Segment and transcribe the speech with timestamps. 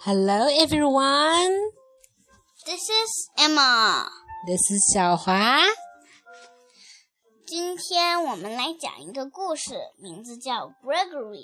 [0.00, 1.52] Hello, everyone.
[2.64, 4.08] This is Emma.
[4.46, 5.60] This is 小华。
[7.46, 11.36] 今天我们来讲一个故事，名字叫《Gregory》。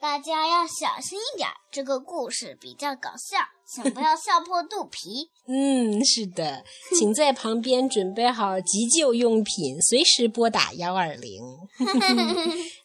[0.00, 5.30] 大家要小心一点，这个故事比较搞笑，请不要笑破肚皮。
[5.46, 6.64] 嗯，是的，
[6.96, 11.42] 请在旁边准备好急救用品，随时拨打幺二零。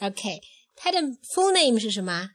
[0.00, 0.40] OK，
[0.76, 1.00] 它的
[1.34, 2.30] full name 是什么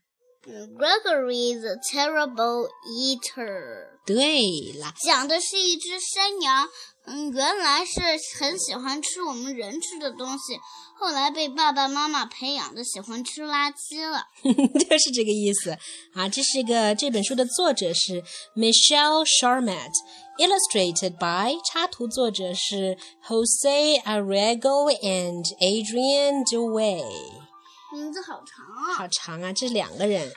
[0.77, 3.99] ？Gregory the Terrible Eater。
[4.07, 6.69] 对了，讲的是一只山羊。
[7.05, 8.01] 嗯，原来是
[8.39, 10.59] 很喜欢吃我们人吃的东西，
[10.99, 14.25] 后来被爸爸妈妈培养的喜欢吃垃圾了。
[14.43, 15.79] 就是这个意思
[16.15, 16.29] 啊！
[16.29, 18.23] 这是个这本书的作者是
[18.55, 27.48] Michelle Charmat，illustrated by 插图作者是 Jose Arrego and Adrian Dewey。
[27.94, 28.94] 名字好长啊！
[28.96, 29.54] 好长啊！
[29.54, 30.34] 这两个人，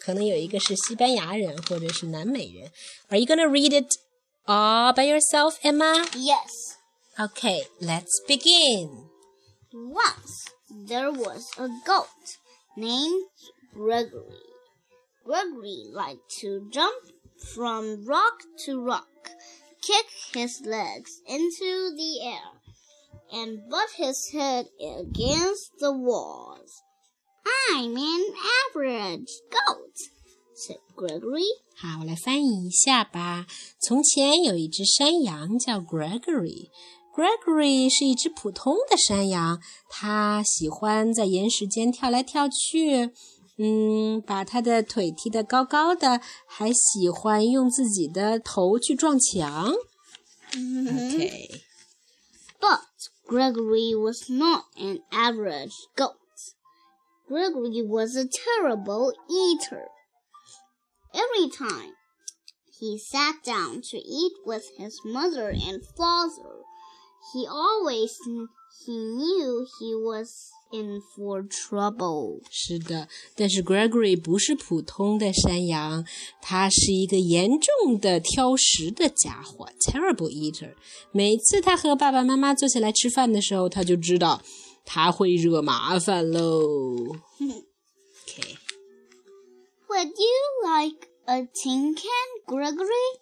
[0.00, 2.70] 可能有一个是西班牙人，或者是南美人。
[3.08, 3.90] Are you gonna read it
[4.46, 6.04] all by yourself, Emma?
[6.14, 6.50] Yes.
[7.16, 9.08] Okay, let's begin.
[9.72, 10.46] Once
[10.88, 12.06] there was a goat
[12.76, 13.28] named
[13.72, 14.42] Gregory.
[15.24, 16.94] Gregory liked to jump
[17.54, 19.30] from rock to rock,
[19.82, 22.60] kick his legs into the air,
[23.32, 26.82] and butt his head against the walls.
[27.71, 28.33] I'm an
[28.75, 29.95] average goat,
[30.55, 31.45] said Gregory.
[31.75, 33.47] 好，我来翻译一下吧。
[33.79, 36.69] 从前有一只山羊叫 Gregory。
[37.15, 43.11] Gregory 是一只普通的山羊，它喜欢在岩石间跳来跳去，
[43.57, 49.73] 嗯，把它的腿踢得高高的，还喜欢用自己的头去撞墙。
[50.53, 51.61] Okay.
[52.59, 52.81] But
[53.25, 56.15] Gregory was not an average goat.
[57.28, 59.88] Gregory was a terrible eater.
[61.12, 61.92] Every time
[62.80, 66.64] he sat down to eat with his mother and father,
[67.32, 68.12] he always
[68.84, 72.40] he knew he was in for trouble.
[72.50, 76.04] 是的，但是 Gregory 不是普通的山羊，
[76.42, 80.74] 他是一个严重的挑食的家伙，terrible eater。
[81.12, 84.42] 每次他和爸爸妈妈坐下来吃饭的时候，他就知道。
[84.88, 87.16] 他会惹麻烦喽。
[88.26, 88.56] Okay.
[89.88, 93.20] Would you like a tin can, Gregory?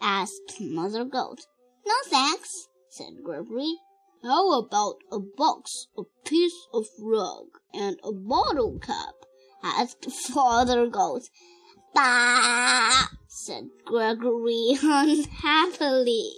[0.00, 1.40] asked Mother Goat.
[1.86, 3.76] No thanks, said Gregory.
[4.22, 9.14] How about a box, a piece of rug, and a bottle cap?
[9.62, 11.28] asked Father Goat.
[11.94, 16.32] Bah, said Gregory unhappily.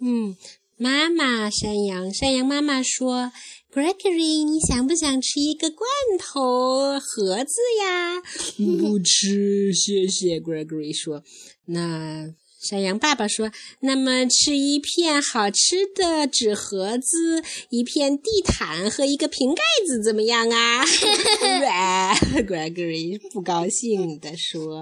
[0.00, 0.36] 嗯，
[0.83, 3.31] 妈妈，山羊，山羊妈妈说
[3.73, 5.87] Gregory，你想不想吃一个罐
[6.19, 8.21] 头盒子呀？
[8.57, 10.41] 不吃，谢谢。
[10.41, 11.23] Gregory 说。
[11.67, 13.49] 那山羊爸爸说
[13.79, 20.83] ：“那么吃一片好吃的纸盒子，一片地毯和一个瓶盖子怎么样啊？
[22.45, 24.81] ”Gregory 不高兴地说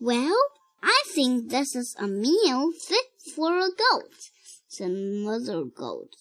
[0.00, 0.34] ：“Well,
[0.80, 4.31] I think this is a meal fit for a goat,”
[4.72, 6.16] said Mother Goat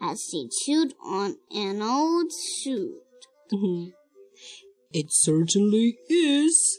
[0.00, 2.96] as he chewed on an old shoe.
[4.92, 6.78] it certainly is.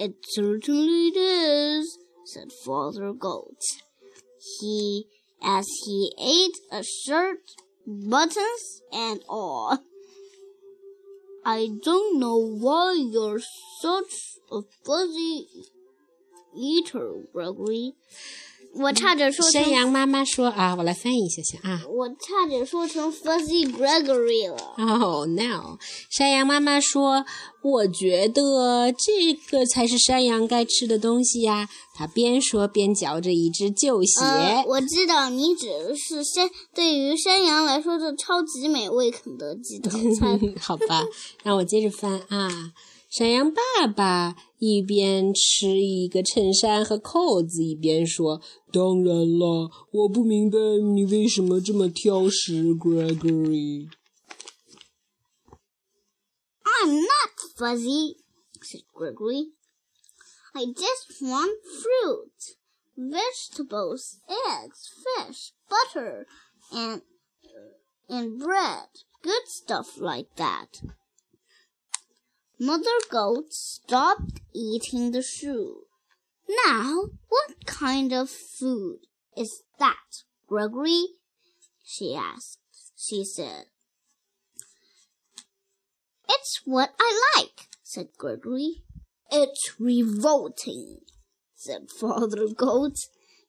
[0.00, 3.60] It certainly is, said Father Goat.
[4.58, 5.04] He,
[5.40, 7.38] as he ate a shirt,
[7.86, 9.78] buttons, and all.
[11.44, 13.40] I don't know why you're
[13.80, 15.46] such a fuzzy
[16.56, 17.92] eater, Gregory.
[18.72, 21.82] 我差点说山羊妈妈说啊，我来翻译一下先啊。
[21.88, 24.56] 我差点说成 Fuzzy Gregory 了。
[24.76, 25.76] Oh no！
[26.08, 27.24] 山羊妈妈说，
[27.62, 31.68] 我觉得这个才是山羊该吃的东西呀。
[31.94, 34.20] 他边说边嚼着一只旧鞋。
[34.66, 40.40] 我知道你指的是山，对于山羊来说这超级美味肯德基套餐。
[40.58, 41.04] 好吧，
[41.42, 42.72] 让我接着翻啊。
[43.09, 48.41] 山羊爸爸一边吃一个衬衫和扣子，一边说：“
[48.73, 50.57] 当然了，我不明白
[50.93, 53.87] 你为什么这么挑食，Gregory。”
[56.63, 58.17] I'm not fuzzy,
[58.61, 59.53] said Gregory.
[60.53, 62.57] I just want fruit,
[62.95, 66.25] vegetables, eggs, fish, butter,
[66.71, 67.01] and
[68.07, 68.89] and bread.
[69.21, 70.81] Good stuff like that.
[72.62, 75.84] Mother Goat stopped eating the shoe.
[76.66, 78.98] Now, what kind of food
[79.34, 81.06] is that, Gregory?
[81.82, 82.58] she asked.
[82.94, 83.64] She said.
[86.28, 88.82] It's what I like, said Gregory.
[89.32, 90.98] It's revolting,
[91.54, 92.96] said Father Goat.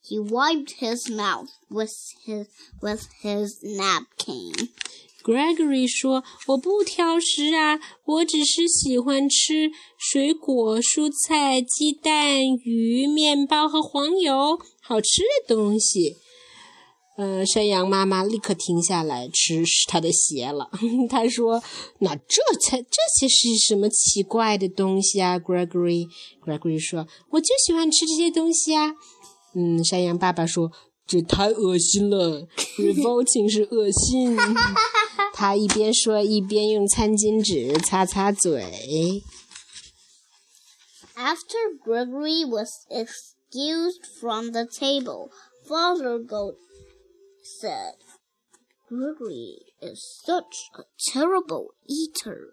[0.02, 1.94] He wiped his mouth with
[2.26, 2.48] his
[2.82, 4.54] with his napkin.
[5.24, 16.16] Gregory 说：“我不挑食啊，我只是喜欢吃水果、蔬菜、鸡蛋、鱼、面包和黄油，好吃的东西。”
[17.18, 20.72] 呃，山羊妈妈立刻停下来吃它的鞋了。
[21.08, 21.62] 他说
[22.00, 28.94] ：“那这才这些是什么奇怪的东西啊？”Gregory，Gregory 说：“我就喜欢吃这些东西啊。”
[29.54, 30.72] 嗯，山羊爸爸说
[31.06, 32.48] ：“这太恶心了，
[32.80, 34.36] revolting 是恶心。”
[35.33, 39.23] 他一边说一边用餐巾纸擦擦嘴。
[41.17, 45.31] After Gregory was excused from the table,
[45.67, 46.57] Father Goat
[47.43, 47.95] said,
[48.89, 52.53] Gregory is such a terrible eater.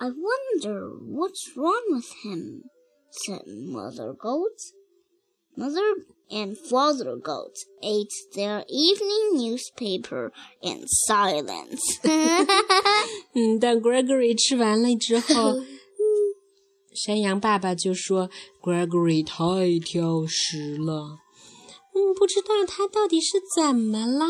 [0.00, 2.64] I wonder what's wrong with him,
[3.10, 4.60] said Mother Goat.
[5.56, 11.80] Mother and Father Goat ate their evening newspaper in silence.
[13.32, 15.62] 嗯，但 Gregory 吃完了之后，
[16.94, 18.30] 山羊爸爸就说：“
[18.62, 21.18] Gregory 太挑食了。”
[21.94, 24.26] 嗯，不知道他到底是怎么了。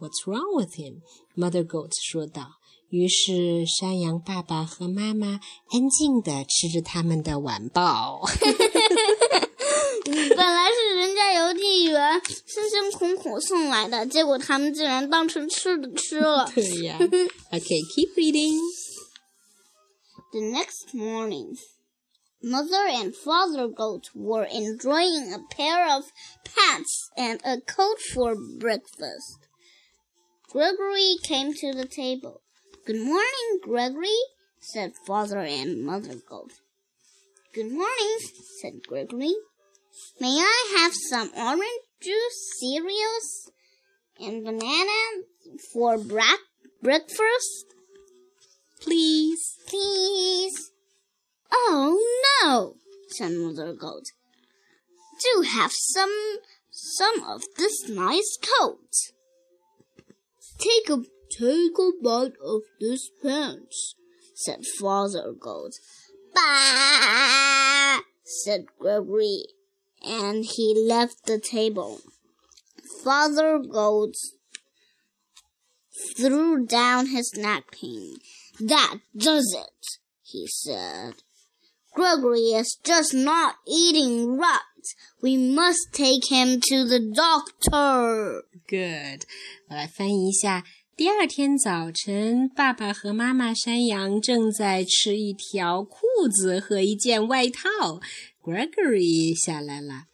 [0.00, 1.02] What's wrong with him?
[1.36, 2.54] Mother Goat 说道。
[2.90, 8.22] 于是，山羊爸爸和妈妈安静地吃着他们的晚报。
[10.04, 16.50] 本来是人家邮递员辛辛苦苦送来的，结果他们竟然当成吃的吃了。
[16.54, 16.98] 对呀。
[16.98, 18.58] Okay, keep reading.
[20.32, 21.56] The next morning.
[22.42, 26.04] Mother and Father Goat were enjoying a pair of
[26.44, 29.38] pants and a coat for breakfast.
[30.52, 32.42] Gregory came to the table.
[32.84, 34.18] Good morning, Gregory,
[34.60, 36.52] said Father and Mother Goat.
[37.54, 38.18] Good morning,
[38.60, 39.34] said Gregory.
[40.19, 43.51] May I have some orange juice, cereals,
[44.19, 45.23] and banana
[45.73, 46.43] for bra-
[46.81, 47.65] breakfast?
[48.81, 49.57] Please.
[49.67, 50.71] Please.
[51.51, 51.99] Oh
[52.43, 52.75] no,
[53.09, 54.05] said Mother Goat.
[55.21, 56.37] Do have some
[56.71, 58.89] some of this nice coat.
[60.57, 63.95] Take a take a bite of this pants,
[64.33, 65.73] said Father Goat.
[66.33, 69.45] Bah, said Gregory,
[70.03, 72.01] and he left the table.
[73.03, 74.15] Father Goat
[76.17, 78.17] threw down his napkin.
[78.59, 81.15] That does it, he said.
[81.93, 84.59] Gregory is just not eating right.
[85.21, 88.43] We must take him to the doctor.
[88.67, 89.25] Good.
[89.69, 90.63] 我来翻译一下。
[90.95, 98.01] 第二天早晨，爸爸和妈妈山羊正在吃一条裤子和一件外套。
[98.49, 100.05] Gregory 下来了。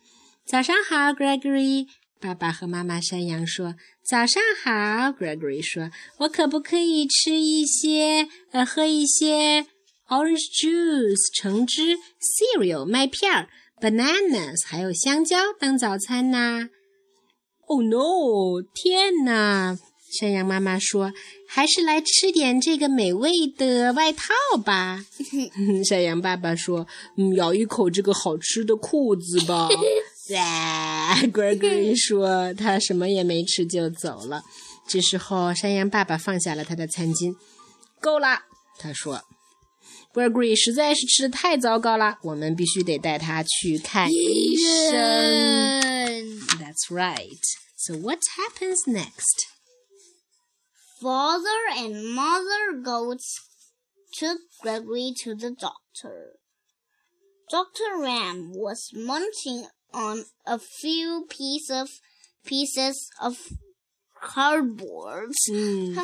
[0.45, 1.87] 早上好，Gregory。
[2.19, 4.71] 爸爸和妈妈山羊说：“早上好。
[5.17, 5.89] ”Gregory 说
[6.19, 9.67] ：“我可不可以吃一些，呃，喝一些？”
[10.09, 13.47] orange juice 橙汁，cereal 麦片
[13.79, 16.69] ，bananas 还有香蕉当早餐呐。
[17.67, 18.61] Oh no！
[18.73, 19.77] 天哪！
[20.19, 21.13] 山羊妈妈说
[21.55, 24.33] ：“还是来吃点这个美味的外套
[24.65, 25.05] 吧。”
[25.87, 26.85] 山羊爸爸说
[27.15, 29.69] ：“嗯，咬一口这个好吃的裤子吧。
[31.31, 34.43] ”Gregory 说：“他什么也没吃就走了。”
[34.85, 37.33] 这时候，山羊爸爸放下了他的餐巾。
[38.01, 38.41] 够了，
[38.77, 39.21] 他说。
[40.13, 44.93] Gregory 实在是吃的太糟糕了，我们必须得带他去看医生。
[46.59, 47.39] That's right.
[47.77, 49.54] So what happens next?
[51.04, 53.40] Father and Mother Goats
[54.12, 56.38] took Gregory to the doctor.
[57.50, 57.98] Dr.
[57.98, 61.88] Ram was munching on a few piece of
[62.44, 63.36] pieces of
[64.22, 65.32] cardboard.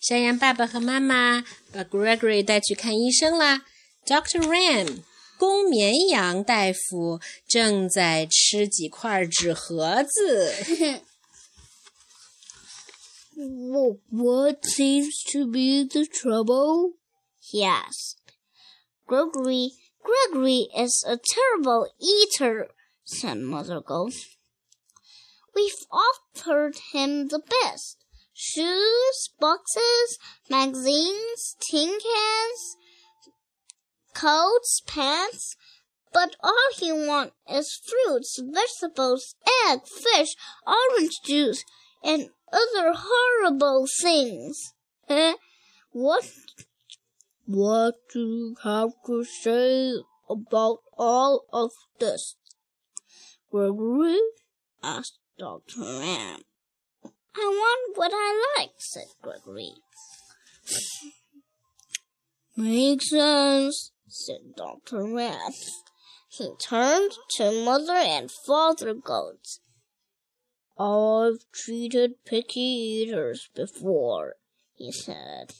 [0.00, 3.62] 山羊爸爸和妈妈把 Gregory 带去看医生啦。
[4.06, 4.40] Dr.
[4.40, 5.02] Ram，
[5.38, 10.52] 公绵羊大夫正在吃几块纸盒子。
[13.37, 16.93] What seems to be the trouble?
[17.39, 18.21] He asked.
[19.07, 22.69] Gregory, Gregory is a terrible eater,
[23.03, 24.37] said Mother Goose.
[25.53, 27.97] We've offered him the best
[28.33, 30.17] shoes, boxes,
[30.49, 32.77] magazines, tin cans,
[34.13, 35.57] coats, pants,
[36.13, 39.35] but all he wants is fruits, vegetables,
[39.67, 41.65] egg, fish, orange juice,
[42.01, 44.73] and other horrible things.
[45.09, 45.33] Eh?
[45.91, 46.25] what
[47.45, 49.93] What do you have to say
[50.29, 52.35] about all of this?
[53.51, 54.19] Gregory
[54.83, 55.81] asked Dr.
[55.81, 56.41] Ram.
[57.37, 59.73] I want what I like, said Gregory.
[62.57, 65.03] Makes sense, said Dr.
[65.03, 65.51] Ram.
[66.29, 69.59] He turned to Mother and Father Goats.
[70.78, 74.36] I've treated picky eaters before,
[74.74, 75.52] he said.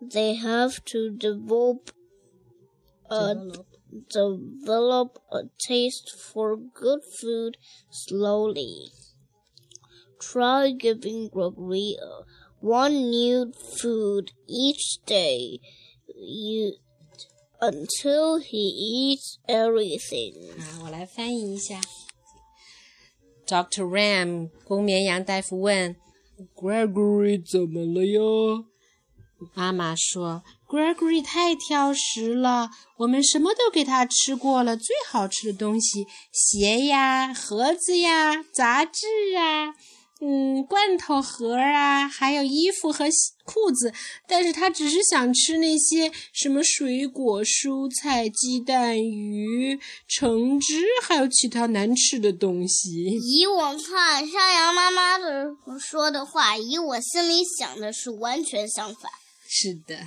[0.00, 1.90] They have to develop
[3.08, 3.66] a, Develop.
[4.08, 7.58] develop a taste for good food
[7.90, 8.88] slowly.
[10.20, 12.22] Try giving Gregory uh,
[12.60, 15.60] one new food each day
[16.14, 16.74] you,
[17.60, 20.34] until he eats everything.
[20.58, 21.80] 啊，我来翻译一下。
[23.45, 23.83] Dr.
[23.85, 25.95] Ram，公绵羊大夫问
[26.55, 28.65] ：“Gregory 怎么了呀？”
[29.53, 39.05] 妈妈说：“Gregory 太挑食了，我们什么都给他吃过了，最好吃的东西，鞋呀、盒子呀、杂志
[39.37, 39.75] 啊。”
[40.21, 43.05] 嗯，罐头盒啊，还有衣服和
[43.43, 43.93] 裤子，
[44.25, 53.03] 但是他只是想吃那些什么水果、蔬菜、鸡蛋、鱼、橙汁，还有其他难吃的东西。
[53.03, 59.11] 以我看山羊妈妈的说的话，以我心里想的是完全相反。
[59.47, 59.99] 是的，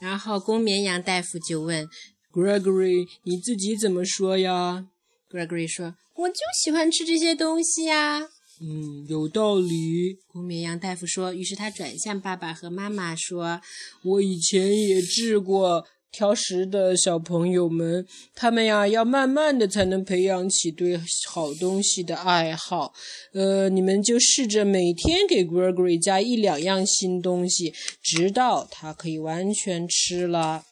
[0.00, 1.88] 然后公绵羊大夫就问
[2.30, 4.86] Gregory：“ 你自己怎么说呀
[5.30, 8.28] ？”Gregory 说：“我就喜欢吃这些东西呀。”
[8.62, 10.18] 嗯，有道理。
[10.26, 11.32] 公绵羊大夫说。
[11.32, 13.60] 于是他转向爸爸和妈妈说
[14.04, 22.92] ：“我以前也治过挑食的小朋友们，他们呀要慢慢的才能培养起对好东西的爱好。
[23.32, 30.64] 呃，你们就试着每天给 Gregory 加一两样新东西，直到他可以完全吃了。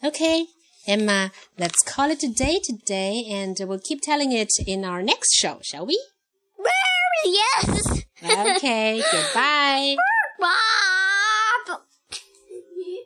[0.00, 0.46] Okay,
[0.86, 5.34] Emma, let's call it a day today, and we'll keep telling it in our next
[5.38, 5.96] show, shall we?
[7.26, 8.04] Yes.
[8.22, 9.96] Okay, goodbye.
[10.40, 10.92] Bye.